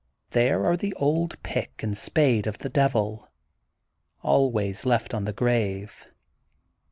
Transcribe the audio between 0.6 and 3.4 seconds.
are the old pick and spade of the Devil,